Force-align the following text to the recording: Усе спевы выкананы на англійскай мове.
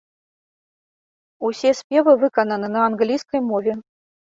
Усе 1.51 1.71
спевы 1.81 2.17
выкананы 2.25 2.73
на 2.79 2.83
англійскай 2.89 3.47
мове. 3.53 3.79